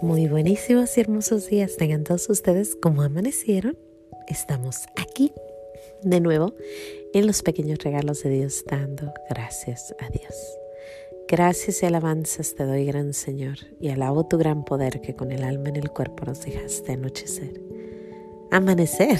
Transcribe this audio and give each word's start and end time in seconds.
Muy 0.00 0.28
buenísimos 0.28 0.96
y 0.96 1.00
hermosos 1.00 1.48
días 1.48 1.76
tengan 1.76 2.04
todos 2.04 2.30
ustedes 2.30 2.76
como 2.76 3.02
amanecieron. 3.02 3.76
Estamos 4.28 4.86
aquí 4.94 5.32
de 6.02 6.20
nuevo 6.20 6.54
en 7.12 7.26
los 7.26 7.42
pequeños 7.42 7.80
regalos 7.80 8.22
de 8.22 8.30
Dios 8.30 8.64
dando 8.64 9.12
gracias 9.28 9.96
a 9.98 10.08
Dios. 10.10 10.34
Gracias 11.26 11.82
y 11.82 11.86
alabanzas 11.86 12.54
te 12.54 12.64
doy, 12.64 12.84
gran 12.84 13.12
Señor, 13.12 13.58
y 13.80 13.88
alabo 13.88 14.24
tu 14.24 14.38
gran 14.38 14.64
poder 14.64 15.00
que 15.00 15.16
con 15.16 15.32
el 15.32 15.42
alma 15.42 15.70
en 15.70 15.76
el 15.76 15.90
cuerpo 15.90 16.26
nos 16.26 16.42
dejaste 16.42 16.92
anochecer. 16.92 17.60
Amanecer. 18.52 19.18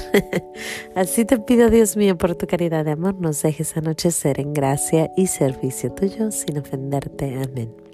Así 0.94 1.24
te 1.24 1.38
pido, 1.38 1.70
Dios 1.70 1.96
mío, 1.96 2.16
por 2.16 2.36
tu 2.36 2.46
caridad 2.46 2.84
de 2.84 2.92
amor, 2.92 3.16
nos 3.16 3.42
dejes 3.42 3.76
anochecer 3.76 4.38
en 4.38 4.54
gracia 4.54 5.10
y 5.16 5.26
servicio 5.26 5.90
tuyo 5.92 6.30
sin 6.30 6.58
ofenderte. 6.58 7.34
Amén. 7.34 7.87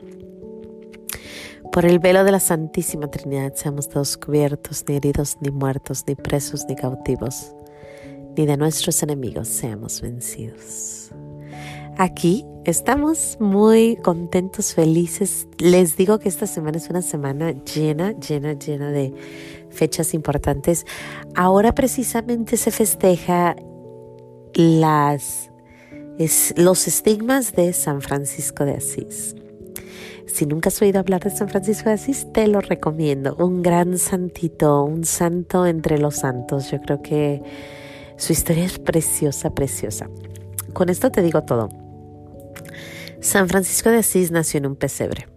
Por 1.74 1.86
el 1.86 1.98
velo 1.98 2.22
de 2.22 2.30
la 2.30 2.38
Santísima 2.38 3.08
Trinidad 3.08 3.52
seamos 3.56 3.88
todos 3.88 4.16
cubiertos, 4.16 4.84
ni 4.86 4.94
heridos, 4.94 5.38
ni 5.40 5.50
muertos, 5.50 6.04
ni 6.06 6.14
presos, 6.14 6.66
ni 6.68 6.76
cautivos, 6.76 7.52
ni 8.36 8.46
de 8.46 8.56
nuestros 8.56 9.02
enemigos 9.02 9.48
seamos 9.48 10.00
vencidos. 10.00 11.10
Aquí 11.98 12.46
estamos 12.64 13.38
muy 13.40 13.96
contentos, 13.96 14.72
felices. 14.72 15.48
Les 15.58 15.96
digo 15.96 16.20
que 16.20 16.28
esta 16.28 16.46
semana 16.46 16.78
es 16.78 16.88
una 16.90 17.02
semana 17.02 17.50
llena, 17.50 18.12
llena, 18.12 18.52
llena 18.52 18.92
de 18.92 19.12
fechas 19.70 20.14
importantes. 20.14 20.86
Ahora 21.34 21.74
precisamente 21.74 22.56
se 22.56 22.70
festeja 22.70 23.56
las, 24.54 25.50
los 26.54 26.86
estigmas 26.86 27.52
de 27.52 27.72
San 27.72 28.00
Francisco 28.00 28.64
de 28.64 28.74
Asís. 28.74 29.34
Si 30.26 30.46
nunca 30.46 30.68
has 30.68 30.80
oído 30.80 31.00
hablar 31.00 31.22
de 31.22 31.30
San 31.30 31.48
Francisco 31.48 31.90
de 31.90 31.96
Asís, 31.96 32.26
te 32.32 32.48
lo 32.48 32.60
recomiendo. 32.60 33.36
Un 33.36 33.62
gran 33.62 33.98
santito, 33.98 34.82
un 34.82 35.04
santo 35.04 35.66
entre 35.66 35.98
los 35.98 36.16
santos. 36.16 36.70
Yo 36.70 36.80
creo 36.80 37.02
que 37.02 37.42
su 38.16 38.32
historia 38.32 38.64
es 38.64 38.78
preciosa, 38.78 39.54
preciosa. 39.54 40.08
Con 40.72 40.88
esto 40.88 41.10
te 41.10 41.22
digo 41.22 41.42
todo. 41.42 41.68
San 43.20 43.48
Francisco 43.48 43.90
de 43.90 43.98
Asís 43.98 44.30
nació 44.30 44.58
en 44.58 44.66
un 44.66 44.76
pesebre, 44.76 45.28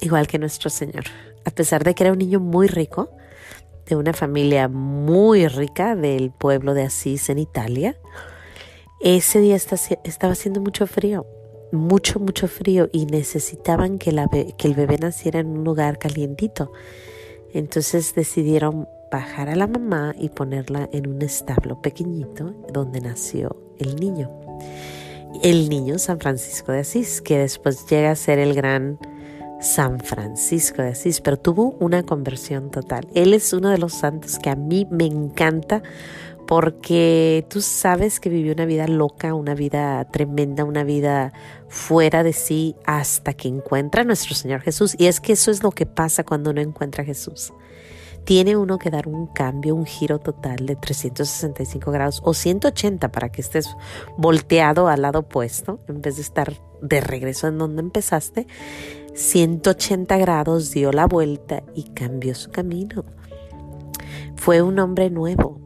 igual 0.00 0.26
que 0.26 0.38
nuestro 0.38 0.68
Señor. 0.68 1.04
A 1.44 1.50
pesar 1.50 1.84
de 1.84 1.94
que 1.94 2.04
era 2.04 2.12
un 2.12 2.18
niño 2.18 2.40
muy 2.40 2.66
rico, 2.66 3.10
de 3.86 3.96
una 3.96 4.12
familia 4.12 4.68
muy 4.68 5.48
rica 5.48 5.96
del 5.96 6.30
pueblo 6.30 6.74
de 6.74 6.84
Asís 6.84 7.28
en 7.28 7.38
Italia, 7.38 7.96
ese 9.00 9.40
día 9.40 9.56
estaba 9.56 10.32
haciendo 10.32 10.60
mucho 10.60 10.86
frío 10.86 11.26
mucho, 11.72 12.20
mucho 12.20 12.46
frío 12.48 12.88
y 12.92 13.06
necesitaban 13.06 13.98
que, 13.98 14.12
la, 14.12 14.28
que 14.28 14.68
el 14.68 14.74
bebé 14.74 14.98
naciera 14.98 15.40
en 15.40 15.48
un 15.48 15.64
lugar 15.64 15.98
calientito. 15.98 16.72
Entonces 17.52 18.14
decidieron 18.14 18.88
bajar 19.10 19.48
a 19.50 19.56
la 19.56 19.66
mamá 19.66 20.14
y 20.18 20.30
ponerla 20.30 20.88
en 20.92 21.06
un 21.06 21.20
establo 21.22 21.82
pequeñito 21.82 22.54
donde 22.72 23.00
nació 23.00 23.56
el 23.78 23.96
niño. 23.96 24.30
El 25.42 25.68
niño 25.68 25.98
San 25.98 26.18
Francisco 26.18 26.72
de 26.72 26.80
Asís, 26.80 27.20
que 27.20 27.38
después 27.38 27.86
llega 27.88 28.10
a 28.10 28.16
ser 28.16 28.38
el 28.38 28.54
gran 28.54 28.98
San 29.60 30.00
Francisco 30.00 30.82
de 30.82 30.88
Asís, 30.88 31.20
pero 31.20 31.38
tuvo 31.38 31.76
una 31.78 32.02
conversión 32.02 32.70
total. 32.70 33.06
Él 33.14 33.32
es 33.32 33.52
uno 33.52 33.70
de 33.70 33.78
los 33.78 33.92
santos 33.92 34.38
que 34.38 34.50
a 34.50 34.56
mí 34.56 34.86
me 34.90 35.06
encanta 35.06 35.82
porque 36.46 37.46
tú 37.48 37.60
sabes 37.60 38.20
que 38.20 38.28
vivió 38.28 38.52
una 38.52 38.66
vida 38.66 38.86
loca, 38.86 39.34
una 39.34 39.54
vida 39.54 40.04
tremenda, 40.10 40.64
una 40.64 40.84
vida 40.84 41.32
fuera 41.68 42.22
de 42.22 42.32
sí 42.32 42.76
hasta 42.84 43.32
que 43.32 43.48
encuentra 43.48 44.02
a 44.02 44.04
nuestro 44.04 44.34
Señor 44.34 44.60
Jesús. 44.60 44.94
Y 44.98 45.06
es 45.06 45.20
que 45.20 45.32
eso 45.32 45.50
es 45.50 45.62
lo 45.62 45.70
que 45.70 45.86
pasa 45.86 46.24
cuando 46.24 46.50
uno 46.50 46.60
encuentra 46.60 47.02
a 47.02 47.06
Jesús. 47.06 47.52
Tiene 48.24 48.56
uno 48.56 48.78
que 48.78 48.90
dar 48.90 49.08
un 49.08 49.26
cambio, 49.26 49.74
un 49.74 49.84
giro 49.84 50.20
total 50.20 50.66
de 50.66 50.76
365 50.76 51.90
grados 51.90 52.20
o 52.24 52.34
180 52.34 53.10
para 53.10 53.30
que 53.30 53.40
estés 53.40 53.68
volteado 54.16 54.88
al 54.88 55.02
lado 55.02 55.20
opuesto 55.20 55.80
en 55.88 56.02
vez 56.02 56.16
de 56.16 56.22
estar 56.22 56.54
de 56.80 57.00
regreso 57.00 57.48
en 57.48 57.58
donde 57.58 57.82
empezaste. 57.82 58.46
180 59.14 60.16
grados 60.18 60.70
dio 60.70 60.92
la 60.92 61.06
vuelta 61.06 61.64
y 61.74 61.84
cambió 61.90 62.34
su 62.34 62.50
camino. 62.50 63.04
Fue 64.36 64.62
un 64.62 64.78
hombre 64.78 65.10
nuevo, 65.10 65.61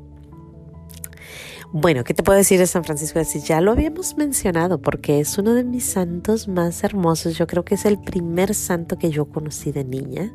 bueno, 1.73 2.05
¿qué 2.05 2.15
te 2.15 2.23
puedo 2.23 2.39
decir 2.39 2.59
de 2.59 2.67
San 2.67 2.85
Francisco 2.85 3.19
de 3.19 3.25
Asís? 3.25 3.45
Ya 3.45 3.61
lo 3.61 3.73
habíamos 3.73 4.17
mencionado 4.17 4.81
porque 4.81 5.21
es 5.21 5.37
uno 5.39 5.55
de 5.55 5.65
mis 5.65 5.85
santos 5.85 6.49
más 6.49 6.85
hermosos. 6.85 7.37
Yo 7.37 7.47
creo 7.47 7.65
que 7.65 7.75
es 7.75 7.85
el 7.85 8.01
primer 8.01 8.55
santo 8.55 8.97
que 8.99 9.11
yo 9.11 9.27
conocí 9.27 9.73
de 9.73 9.85
niña, 9.85 10.33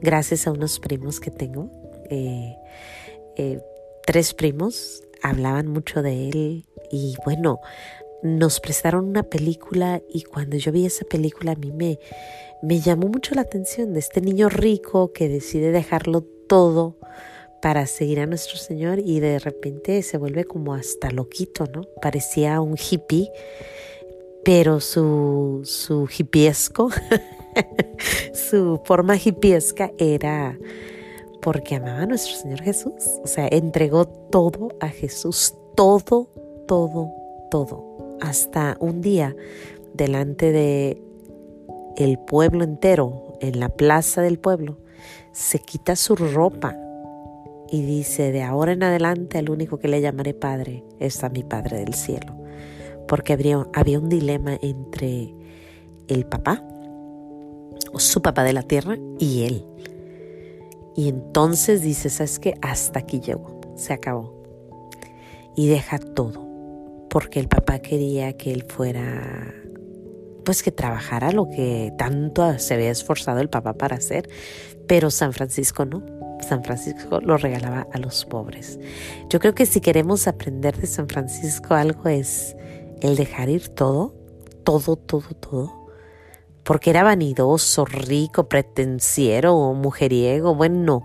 gracias 0.00 0.46
a 0.46 0.52
unos 0.52 0.80
primos 0.80 1.20
que 1.20 1.30
tengo. 1.30 1.70
Eh, 2.10 2.54
eh, 3.36 3.60
tres 4.06 4.34
primos 4.34 5.02
hablaban 5.22 5.68
mucho 5.68 6.02
de 6.02 6.28
él 6.28 6.66
y 6.90 7.16
bueno, 7.24 7.60
nos 8.22 8.60
prestaron 8.60 9.06
una 9.06 9.22
película 9.22 10.02
y 10.08 10.22
cuando 10.22 10.56
yo 10.56 10.70
vi 10.70 10.86
esa 10.86 11.04
película 11.04 11.52
a 11.52 11.56
mí 11.56 11.72
me, 11.72 11.98
me 12.62 12.80
llamó 12.80 13.08
mucho 13.08 13.34
la 13.34 13.42
atención 13.42 13.92
de 13.94 14.00
este 14.00 14.20
niño 14.20 14.48
rico 14.48 15.12
que 15.12 15.28
decide 15.28 15.72
dejarlo 15.72 16.22
todo 16.46 16.98
para 17.64 17.86
seguir 17.86 18.20
a 18.20 18.26
nuestro 18.26 18.58
Señor 18.58 18.98
y 18.98 19.20
de 19.20 19.38
repente 19.38 20.02
se 20.02 20.18
vuelve 20.18 20.44
como 20.44 20.74
hasta 20.74 21.10
loquito, 21.10 21.64
¿no? 21.64 21.84
Parecía 22.02 22.60
un 22.60 22.76
hippie, 22.76 23.30
pero 24.44 24.80
su, 24.80 25.62
su 25.64 26.06
hippiesco, 26.06 26.90
su 28.34 28.82
forma 28.84 29.16
hippiesca 29.16 29.92
era 29.96 30.58
porque 31.40 31.76
amaba 31.76 32.02
a 32.02 32.06
nuestro 32.06 32.36
Señor 32.36 32.60
Jesús. 32.60 32.92
O 33.22 33.26
sea, 33.26 33.48
entregó 33.50 34.08
todo 34.08 34.68
a 34.80 34.90
Jesús, 34.90 35.54
todo, 35.74 36.28
todo, 36.68 37.10
todo. 37.50 38.18
Hasta 38.20 38.76
un 38.78 39.00
día, 39.00 39.34
delante 39.94 40.52
de 40.52 41.00
el 41.96 42.18
pueblo 42.18 42.62
entero, 42.62 43.38
en 43.40 43.58
la 43.58 43.70
plaza 43.70 44.20
del 44.20 44.38
pueblo, 44.38 44.76
se 45.32 45.60
quita 45.60 45.96
su 45.96 46.14
ropa 46.14 46.76
y 47.70 47.82
dice, 47.82 48.30
de 48.30 48.42
ahora 48.42 48.72
en 48.72 48.82
adelante 48.82 49.38
el 49.38 49.50
único 49.50 49.78
que 49.78 49.88
le 49.88 50.00
llamaré 50.00 50.34
Padre 50.34 50.84
es 50.98 51.22
a 51.24 51.28
mi 51.28 51.42
Padre 51.42 51.78
del 51.78 51.94
cielo. 51.94 52.36
Porque 53.08 53.32
había, 53.32 53.58
un 53.98 54.08
dilema 54.08 54.56
entre 54.62 55.34
el 56.08 56.26
papá, 56.26 56.62
o 57.92 57.98
su 57.98 58.22
papá 58.22 58.44
de 58.44 58.52
la 58.52 58.62
tierra, 58.62 58.96
y 59.18 59.44
él. 59.44 59.66
Y 60.96 61.08
entonces 61.08 61.82
dice, 61.82 62.10
¿sabes 62.10 62.38
qué? 62.38 62.54
Hasta 62.62 63.00
aquí 63.00 63.20
llegó, 63.20 63.60
se 63.76 63.92
acabó. 63.92 64.42
Y 65.56 65.68
deja 65.68 65.98
todo, 65.98 66.46
porque 67.10 67.40
el 67.40 67.48
papá 67.48 67.78
quería 67.80 68.36
que 68.36 68.52
él 68.52 68.64
fuera, 68.68 69.54
pues 70.44 70.62
que 70.62 70.70
trabajara 70.70 71.32
lo 71.32 71.48
que 71.48 71.92
tanto 71.98 72.58
se 72.58 72.74
había 72.74 72.90
esforzado 72.90 73.40
el 73.40 73.48
papá 73.48 73.74
para 73.74 73.96
hacer, 73.96 74.28
pero 74.86 75.10
San 75.10 75.32
Francisco 75.32 75.84
no. 75.84 76.02
San 76.40 76.64
Francisco 76.64 77.20
lo 77.20 77.36
regalaba 77.36 77.86
a 77.92 77.98
los 77.98 78.24
pobres. 78.24 78.78
Yo 79.30 79.40
creo 79.40 79.54
que 79.54 79.66
si 79.66 79.80
queremos 79.80 80.26
aprender 80.26 80.76
de 80.76 80.86
San 80.86 81.08
Francisco 81.08 81.74
algo 81.74 82.08
es 82.08 82.56
el 83.00 83.16
dejar 83.16 83.48
ir 83.48 83.68
todo, 83.68 84.14
todo, 84.64 84.96
todo, 84.96 85.28
todo. 85.40 85.84
Porque 86.62 86.90
era 86.90 87.02
vanidoso, 87.02 87.84
rico, 87.84 88.48
pretenciero 88.48 89.74
mujeriego. 89.74 90.54
Bueno, 90.54 90.80
no. 90.80 91.04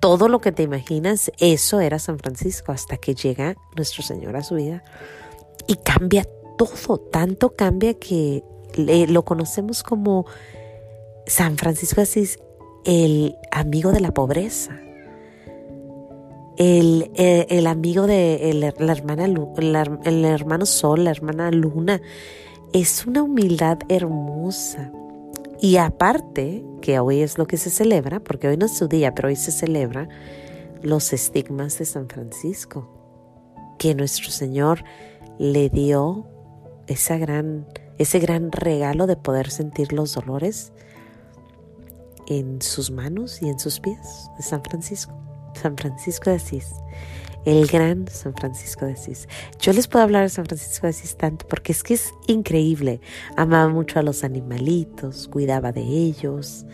Todo 0.00 0.28
lo 0.28 0.40
que 0.40 0.52
te 0.52 0.62
imaginas, 0.62 1.32
eso 1.38 1.80
era 1.80 1.98
San 1.98 2.18
Francisco 2.18 2.72
hasta 2.72 2.98
que 2.98 3.14
llega 3.14 3.56
nuestro 3.74 4.02
Señor 4.02 4.36
a 4.36 4.42
su 4.42 4.56
vida. 4.56 4.84
Y 5.66 5.76
cambia 5.76 6.24
todo. 6.56 6.98
Tanto 6.98 7.56
cambia 7.56 7.94
que 7.94 8.44
lo 8.76 9.24
conocemos 9.24 9.82
como 9.82 10.26
San 11.26 11.56
Francisco 11.56 12.00
Asís 12.00 12.38
el 12.84 13.36
amigo 13.50 13.92
de 13.92 14.00
la 14.00 14.12
pobreza, 14.12 14.78
el, 16.56 17.10
el, 17.14 17.66
amigo 17.66 18.06
de 18.06 18.72
la 18.78 18.92
hermana, 18.92 19.26
el 20.04 20.24
hermano 20.24 20.66
Sol, 20.66 21.04
la 21.04 21.10
hermana 21.10 21.50
Luna. 21.50 22.00
Es 22.72 23.06
una 23.06 23.22
humildad 23.22 23.78
hermosa. 23.88 24.92
Y 25.60 25.76
aparte, 25.76 26.64
que 26.80 26.98
hoy 26.98 27.20
es 27.20 27.38
lo 27.38 27.46
que 27.46 27.56
se 27.56 27.70
celebra, 27.70 28.20
porque 28.20 28.48
hoy 28.48 28.56
no 28.56 28.66
es 28.66 28.76
su 28.76 28.88
día, 28.88 29.14
pero 29.14 29.28
hoy 29.28 29.36
se 29.36 29.52
celebra 29.52 30.08
los 30.82 31.12
estigmas 31.12 31.78
de 31.78 31.84
San 31.84 32.08
Francisco, 32.08 32.88
que 33.78 33.94
nuestro 33.94 34.30
Señor 34.30 34.84
le 35.38 35.68
dio 35.68 36.26
esa 36.86 37.18
gran, 37.18 37.66
ese 37.98 38.18
gran 38.18 38.52
regalo 38.52 39.06
de 39.06 39.16
poder 39.16 39.50
sentir 39.50 39.92
los 39.92 40.14
dolores 40.14 40.72
en 42.28 42.60
sus 42.60 42.90
manos 42.90 43.42
y 43.42 43.48
en 43.48 43.58
sus 43.58 43.80
pies 43.80 44.30
de 44.36 44.42
San 44.42 44.62
Francisco, 44.62 45.14
San 45.60 45.76
Francisco 45.76 46.30
de 46.30 46.36
Asís, 46.36 46.66
el 47.44 47.66
gran 47.66 48.06
San 48.08 48.34
Francisco 48.34 48.84
de 48.84 48.92
Asís. 48.92 49.26
Yo 49.58 49.72
les 49.72 49.88
puedo 49.88 50.04
hablar 50.04 50.24
de 50.24 50.28
San 50.28 50.44
Francisco 50.44 50.86
de 50.86 50.90
Asís 50.90 51.16
tanto 51.16 51.46
porque 51.48 51.72
es 51.72 51.82
que 51.82 51.94
es 51.94 52.12
increíble. 52.26 53.00
Amaba 53.36 53.68
mucho 53.68 53.98
a 53.98 54.02
los 54.02 54.24
animalitos, 54.24 55.28
cuidaba 55.28 55.72
de 55.72 55.82
ellos. 55.82 56.66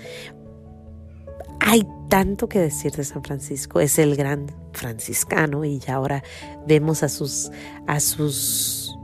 Hay 1.61 1.87
tanto 2.09 2.49
que 2.49 2.59
decir 2.59 2.93
de 2.93 3.05
San 3.05 3.23
Francisco, 3.23 3.81
es 3.81 3.99
el 3.99 4.17
gran 4.17 4.47
franciscano 4.73 5.65
y 5.65 5.79
ya 5.79 5.95
ahora 5.95 6.25
vemos 6.67 7.03
a 7.05 7.09
sus 7.09 7.51
a 7.87 8.01
sus 8.01 8.97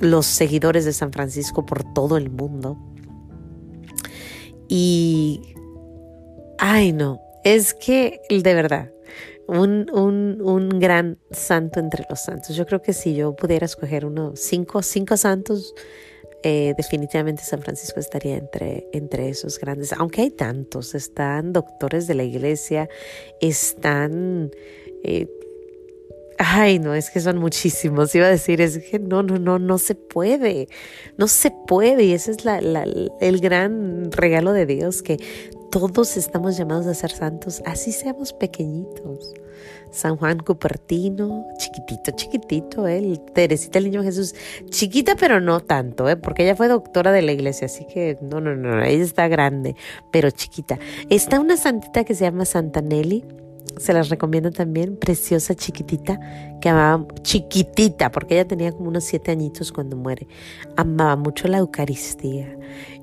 los 0.00 0.26
seguidores 0.26 0.84
de 0.84 0.92
San 0.92 1.12
Francisco 1.12 1.64
por 1.64 1.82
todo 1.94 2.18
el 2.18 2.30
mundo. 2.30 2.76
Y 4.68 5.54
ay 6.58 6.92
no, 6.92 7.20
es 7.44 7.74
que 7.74 8.20
de 8.30 8.54
verdad 8.54 8.90
un, 9.46 9.90
un, 9.92 10.40
un, 10.40 10.80
gran 10.80 11.18
santo 11.30 11.80
entre 11.80 12.04
los 12.08 12.20
santos. 12.20 12.56
Yo 12.56 12.66
creo 12.66 12.80
que 12.80 12.92
si 12.92 13.14
yo 13.14 13.36
pudiera 13.36 13.66
escoger 13.66 14.06
uno, 14.06 14.32
cinco, 14.36 14.82
cinco 14.82 15.16
santos, 15.16 15.74
eh, 16.42 16.74
definitivamente 16.76 17.42
San 17.42 17.62
Francisco 17.62 18.00
estaría 18.00 18.36
entre, 18.36 18.86
entre 18.92 19.28
esos 19.28 19.58
grandes, 19.58 19.92
aunque 19.92 20.22
hay 20.22 20.30
tantos, 20.30 20.94
están 20.94 21.52
doctores 21.52 22.06
de 22.06 22.14
la 22.14 22.24
iglesia, 22.24 22.88
están... 23.40 24.50
Eh, 25.02 25.28
ay, 26.38 26.78
no, 26.78 26.94
es 26.94 27.10
que 27.10 27.20
son 27.20 27.38
muchísimos. 27.38 28.14
Iba 28.14 28.26
a 28.26 28.30
decir, 28.30 28.60
es 28.60 28.78
que 28.78 28.98
no, 28.98 29.22
no, 29.22 29.38
no, 29.38 29.58
no 29.58 29.78
se 29.78 29.94
puede. 29.94 30.68
No 31.16 31.28
se 31.28 31.50
puede. 31.50 32.04
Y 32.04 32.12
ese 32.12 32.32
es 32.32 32.38
el 33.20 33.40
gran 33.40 34.10
regalo 34.12 34.52
de 34.52 34.66
Dios, 34.66 35.02
que 35.02 35.18
todos 35.74 36.16
estamos 36.16 36.56
llamados 36.56 36.86
a 36.86 36.94
ser 36.94 37.10
santos, 37.10 37.60
así 37.66 37.90
seamos 37.90 38.32
pequeñitos. 38.32 39.34
San 39.90 40.16
Juan 40.16 40.38
Cupertino, 40.38 41.46
chiquitito, 41.58 42.12
chiquitito, 42.12 42.86
¿eh? 42.86 43.20
Teresita 43.32 43.80
el 43.80 43.86
Niño 43.86 44.04
Jesús, 44.04 44.36
chiquita 44.70 45.16
pero 45.16 45.40
no 45.40 45.58
tanto, 45.58 46.08
¿eh? 46.08 46.16
porque 46.16 46.44
ella 46.44 46.54
fue 46.54 46.68
doctora 46.68 47.10
de 47.10 47.22
la 47.22 47.32
iglesia, 47.32 47.66
así 47.66 47.86
que 47.86 48.18
no, 48.20 48.40
no, 48.40 48.54
no, 48.54 48.84
ella 48.84 49.02
está 49.02 49.26
grande, 49.26 49.74
pero 50.12 50.30
chiquita. 50.30 50.78
Está 51.10 51.40
una 51.40 51.56
santita 51.56 52.04
que 52.04 52.14
se 52.14 52.24
llama 52.24 52.44
Santa 52.44 52.80
Nelly, 52.80 53.24
se 53.78 53.92
las 53.92 54.08
recomiendo 54.08 54.50
también, 54.50 54.96
preciosa 54.96 55.54
chiquitita, 55.54 56.18
que 56.60 56.68
amaba, 56.68 57.06
chiquitita, 57.22 58.10
porque 58.10 58.34
ella 58.34 58.46
tenía 58.46 58.72
como 58.72 58.88
unos 58.88 59.04
siete 59.04 59.30
añitos 59.30 59.72
cuando 59.72 59.96
muere, 59.96 60.26
amaba 60.76 61.16
mucho 61.16 61.48
la 61.48 61.58
Eucaristía. 61.58 62.56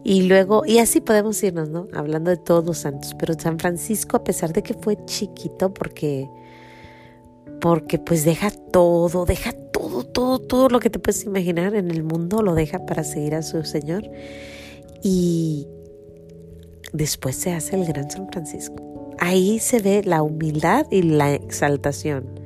Y 0.04 0.24
luego, 0.24 0.64
y 0.66 0.80
así 0.80 1.02
podemos 1.02 1.42
irnos, 1.44 1.70
¿no? 1.70 1.88
Hablando 1.94 2.32
de 2.32 2.38
todos 2.38 2.66
los 2.66 2.80
santos, 2.80 3.16
pero 3.20 3.34
San 3.34 3.60
Francisco, 3.60 4.18
a 4.18 4.24
pesar 4.24 4.54
de 4.54 4.64
que 4.64 4.74
fue 4.74 4.98
chiquito, 5.06 5.74
porque, 5.74 6.30
porque 7.60 8.00
pues 8.00 8.26
deja 8.26 8.52
todo, 8.52 9.26
deja 9.26 9.54
todo, 9.54 10.04
todo, 10.04 10.40
todo 10.40 10.70
lo 10.70 10.80
que 10.80 10.90
te 10.90 11.00
puedes 11.00 11.24
imaginar 11.26 11.76
en 11.76 11.92
el 11.92 12.04
mundo, 12.04 12.42
lo 12.42 12.56
deja 12.56 12.86
para 12.86 13.04
seguir 13.04 13.36
a 13.36 13.44
su 13.44 13.64
Señor. 13.64 14.04
Y 15.04 15.68
después 16.94 17.36
se 17.36 17.54
hace 17.54 17.76
el 17.76 17.86
gran 17.86 18.10
San 18.10 18.28
Francisco 18.32 18.91
ahí 19.22 19.60
se 19.60 19.80
ve 19.80 20.02
la 20.04 20.24
humildad 20.24 20.88
y 20.90 21.04
la 21.04 21.34
exaltación. 21.34 22.40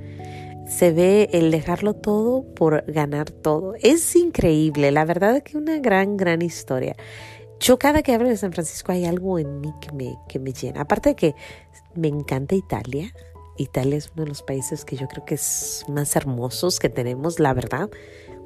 Se 0.67 0.91
ve 0.91 1.29
el 1.31 1.49
dejarlo 1.49 1.93
todo 1.93 2.43
por 2.53 2.83
ganar 2.91 3.31
todo. 3.31 3.75
Es 3.81 4.15
increíble, 4.15 4.91
la 4.91 5.05
verdad 5.05 5.37
es 5.37 5.43
que 5.43 5.57
una 5.57 5.79
gran, 5.79 6.17
gran 6.17 6.41
historia. 6.41 6.95
Yo 7.61 7.79
cada 7.79 8.03
que 8.03 8.13
hablo 8.13 8.27
de 8.27 8.35
San 8.35 8.51
Francisco 8.51 8.91
hay 8.91 9.05
algo 9.05 9.39
en 9.39 9.61
mí 9.61 9.73
que 9.79 9.93
me, 9.93 10.17
que 10.27 10.37
me 10.37 10.51
llena. 10.51 10.81
Aparte 10.81 11.09
de 11.09 11.15
que 11.15 11.35
me 11.95 12.09
encanta 12.09 12.55
Italia. 12.55 13.13
Italia 13.57 13.97
es 13.97 14.11
uno 14.13 14.23
de 14.23 14.29
los 14.29 14.43
países 14.43 14.83
que 14.83 14.97
yo 14.97 15.07
creo 15.07 15.23
que 15.23 15.35
es 15.35 15.85
más 15.87 16.13
hermosos 16.17 16.79
que 16.79 16.89
tenemos, 16.89 17.39
la 17.39 17.53
verdad 17.53 17.89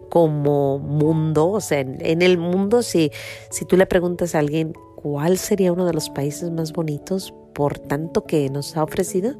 como 0.09 0.79
mundo, 0.79 1.49
o 1.49 1.61
sea, 1.61 1.81
en, 1.81 2.23
el 2.23 2.39
mundo, 2.39 2.81
si, 2.81 3.11
si 3.51 3.63
tú 3.65 3.77
le 3.77 3.85
preguntas 3.85 4.33
a 4.33 4.39
alguien 4.39 4.73
cuál 4.95 5.37
sería 5.37 5.71
uno 5.71 5.85
de 5.85 5.93
los 5.93 6.09
países 6.09 6.49
más 6.49 6.73
bonitos, 6.73 7.31
por 7.59 7.77
tanto 7.77 8.23
que 8.23 8.49
nos 8.49 8.77
ha 8.77 8.83
ofrecido, 8.83 9.33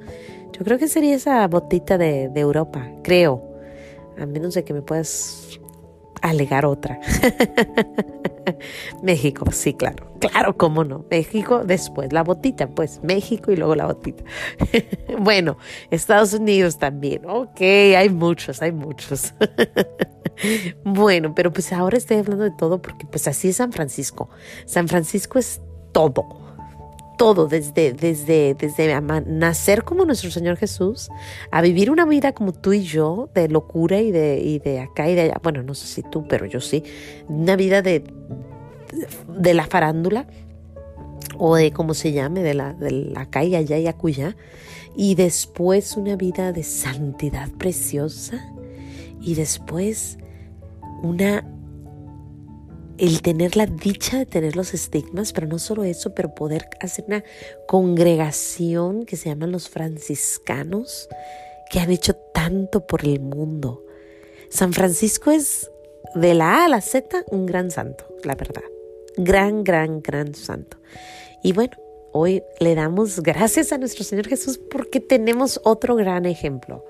yo 0.52 0.66
creo 0.66 0.78
que 0.78 0.90
sería 0.90 1.16
esa 1.16 1.48
botita 1.48 1.98
de, 1.98 2.30
Europa, 2.36 2.86
creo, 3.02 3.42
a 4.18 4.26
menos 4.26 4.56
de 4.56 4.66
que 4.66 4.74
me 4.74 4.82
puedas 4.82 5.58
alegar 6.22 6.66
otra. 6.66 7.00
México, 9.04 9.46
sí, 9.54 9.74
claro, 9.74 10.12
claro, 10.20 10.58
cómo 10.58 10.84
no. 10.84 11.06
México 11.10 11.64
después, 11.64 12.12
la 12.12 12.24
botita, 12.24 12.68
pues 12.68 13.00
México 13.04 13.54
y 13.54 13.56
luego 13.56 13.74
la 13.74 13.86
botita. 13.86 14.22
bueno, 15.18 15.58
Estados 15.90 16.34
Unidos 16.34 16.78
también, 16.78 17.22
ok, 17.26 17.62
hay 17.62 18.10
muchos, 18.10 18.62
hay 18.62 18.74
muchos. 18.74 19.34
bueno, 20.84 21.34
pero 21.34 21.54
pues 21.54 21.72
ahora 21.72 21.98
estoy 21.98 22.18
hablando 22.18 22.44
de 22.44 22.52
todo 22.52 22.82
porque 22.82 23.06
pues 23.06 23.30
así 23.30 23.48
es 23.48 23.56
San 23.56 23.72
Francisco. 23.72 24.30
San 24.66 24.90
Francisco 24.90 25.40
es 25.40 25.62
todo 25.94 26.39
todo, 27.20 27.48
desde, 27.48 27.92
desde, 27.92 28.56
desde 28.58 29.02
nacer 29.02 29.84
como 29.84 30.06
nuestro 30.06 30.32
Señor 30.32 30.56
Jesús, 30.56 31.10
a 31.52 31.62
vivir 31.62 31.92
una 31.92 32.06
vida 32.06 32.32
como 32.32 32.54
tú 32.54 32.72
y 32.72 32.84
yo, 32.84 33.30
de 33.36 33.50
locura 33.50 34.00
y 34.00 34.10
de, 34.10 34.40
y 34.40 34.60
de 34.60 34.80
acá 34.80 35.10
y 35.10 35.16
de 35.16 35.22
allá. 35.24 35.42
Bueno, 35.44 35.62
no 35.62 35.74
sé 35.74 35.86
si 35.86 36.02
tú, 36.02 36.26
pero 36.30 36.46
yo 36.46 36.62
sí. 36.62 36.82
Una 37.28 37.58
vida 37.58 37.82
de, 37.82 38.06
de 39.38 39.54
la 39.54 39.66
farándula, 39.66 40.28
o 41.38 41.58
de 41.58 41.72
cómo 41.74 41.94
se 41.94 42.14
llame, 42.14 42.42
de 42.42 42.54
la, 42.54 42.74
de 42.74 43.12
acá 43.18 43.44
y 43.44 43.54
allá 43.54 43.78
y 43.78 43.88
acullá. 43.88 44.38
Y 44.96 45.16
después 45.16 45.98
una 45.98 46.16
vida 46.16 46.54
de 46.54 46.64
santidad 46.64 47.50
preciosa. 47.52 48.50
Y 49.20 49.36
después 49.36 50.20
una 51.04 51.44
el 53.00 53.22
tener 53.22 53.56
la 53.56 53.66
dicha 53.66 54.18
de 54.18 54.26
tener 54.26 54.56
los 54.56 54.74
estigmas, 54.74 55.32
pero 55.32 55.48
no 55.48 55.58
solo 55.58 55.84
eso, 55.84 56.14
pero 56.14 56.36
poder 56.36 56.70
hacer 56.82 57.06
una 57.08 57.24
congregación 57.66 59.06
que 59.06 59.16
se 59.16 59.30
llaman 59.30 59.52
los 59.52 59.70
franciscanos, 59.70 61.08
que 61.72 61.80
han 61.80 61.92
hecho 61.92 62.16
tanto 62.34 62.86
por 62.86 63.06
el 63.06 63.22
mundo. 63.22 63.84
San 64.50 64.74
Francisco 64.74 65.32
es 65.32 65.72
de 66.16 66.34
la 66.34 66.62
A 66.62 66.66
a 66.66 66.68
la 66.68 66.82
Z 66.82 67.24
un 67.32 67.46
gran 67.46 67.72
santo, 67.72 68.06
la 68.24 68.36
verdad. 68.36 68.64
Gran, 69.16 69.64
gran, 69.64 70.02
gran 70.02 70.36
santo. 70.36 70.78
Y 71.42 71.54
bueno, 71.54 71.78
hoy 72.12 72.44
le 72.60 72.76
damos 72.76 73.22
gracias 73.22 73.72
a 73.72 73.78
nuestro 73.78 74.04
Señor 74.04 74.28
Jesús 74.28 74.58
porque 74.58 75.00
tenemos 75.00 75.62
otro 75.64 75.96
gran 75.96 76.26
ejemplo 76.26 76.84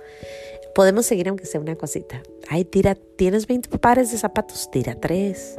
podemos 0.75 1.06
seguir 1.06 1.30
aunque 1.30 1.45
sea 1.45 1.62
una 1.62 1.75
cosita. 1.75 2.21
Ay, 2.50 2.66
tira, 2.66 2.95
tienes 2.95 3.48
20 3.48 3.77
pares 3.80 4.12
de 4.12 4.18
zapatos, 4.18 4.69
tira 4.71 4.95
3. 4.95 5.56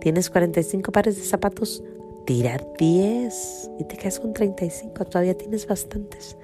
Tienes 0.00 0.30
45 0.30 0.92
pares 0.92 1.16
de 1.16 1.24
zapatos, 1.24 1.82
tira 2.26 2.58
10. 2.78 3.70
Y 3.78 3.84
te 3.84 3.96
quedas 3.96 4.20
con 4.20 4.32
35, 4.32 5.04
todavía 5.04 5.36
tienes 5.36 5.66
bastantes. 5.66 6.36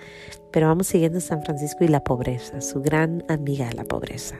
Pero 0.50 0.66
vamos 0.66 0.88
siguiendo 0.88 1.20
San 1.20 1.44
Francisco 1.44 1.84
y 1.84 1.88
la 1.88 2.02
pobreza, 2.02 2.60
su 2.60 2.80
gran 2.82 3.24
amiga 3.28 3.70
la 3.72 3.84
pobreza. 3.84 4.36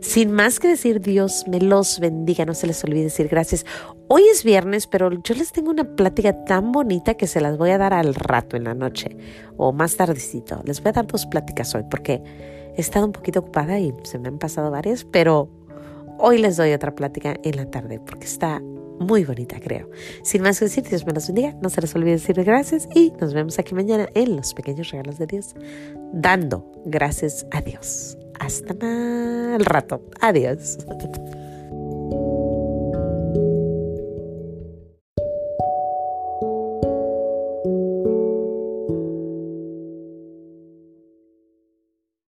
Sin 0.00 0.30
más 0.30 0.60
que 0.60 0.68
decir, 0.68 1.00
Dios 1.00 1.44
me 1.48 1.60
los 1.60 1.98
bendiga, 1.98 2.44
no 2.44 2.52
se 2.52 2.66
les 2.66 2.84
olvide 2.84 3.04
decir 3.04 3.28
gracias. 3.28 3.64
Hoy 4.08 4.24
es 4.30 4.44
viernes, 4.44 4.86
pero 4.86 5.10
yo 5.10 5.34
les 5.34 5.52
tengo 5.52 5.70
una 5.70 5.96
plática 5.96 6.44
tan 6.44 6.72
bonita 6.72 7.14
que 7.14 7.26
se 7.26 7.40
las 7.40 7.56
voy 7.56 7.70
a 7.70 7.78
dar 7.78 7.94
al 7.94 8.14
rato 8.14 8.56
en 8.56 8.64
la 8.64 8.74
noche 8.74 9.16
o 9.56 9.72
más 9.72 9.96
tardecito. 9.96 10.60
Les 10.64 10.82
voy 10.82 10.90
a 10.90 10.92
dar 10.92 11.06
dos 11.06 11.24
pláticas 11.24 11.74
hoy 11.74 11.84
porque 11.90 12.22
He 12.76 12.80
estado 12.80 13.06
un 13.06 13.12
poquito 13.12 13.40
ocupada 13.40 13.78
y 13.78 13.94
se 14.02 14.18
me 14.18 14.28
han 14.28 14.38
pasado 14.38 14.70
varias, 14.70 15.04
pero 15.04 15.48
hoy 16.18 16.38
les 16.38 16.56
doy 16.56 16.72
otra 16.72 16.94
plática 16.94 17.34
en 17.42 17.56
la 17.56 17.70
tarde 17.70 18.00
porque 18.00 18.26
está 18.26 18.60
muy 18.98 19.24
bonita, 19.24 19.58
creo. 19.60 19.90
Sin 20.22 20.42
más 20.42 20.58
que 20.58 20.66
decir, 20.66 20.84
Dios 20.84 21.06
me 21.06 21.12
los 21.12 21.26
bendiga. 21.26 21.54
No 21.62 21.70
se 21.70 21.80
les 21.80 21.94
olvide 21.94 22.12
decir 22.12 22.42
gracias 22.44 22.88
y 22.94 23.12
nos 23.20 23.34
vemos 23.34 23.58
aquí 23.58 23.74
mañana 23.74 24.08
en 24.14 24.36
los 24.36 24.54
pequeños 24.54 24.90
regalos 24.90 25.18
de 25.18 25.26
Dios, 25.26 25.54
dando 26.12 26.70
gracias 26.84 27.46
a 27.50 27.60
Dios. 27.60 28.18
Hasta 28.38 28.74
el 29.56 29.64
rato. 29.64 30.02
Adiós. 30.20 30.78